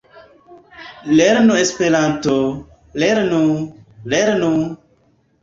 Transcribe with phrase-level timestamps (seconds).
[1.19, 2.57] Lernu Esperanton!
[3.05, 3.43] Lernu!
[4.17, 4.53] Lernu!